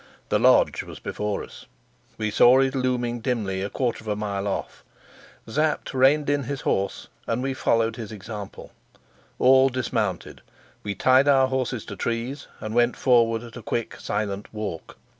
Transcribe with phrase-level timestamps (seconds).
[0.29, 1.67] The lodge was before us;
[2.17, 4.83] we saw it looming dimly a quarter of a mile off.
[5.45, 8.71] Sapt reined in his horse, and we followed his example.
[9.37, 10.41] All dismounted,
[10.81, 14.97] we tied our horses to trees and went forward at a quick, silent walk.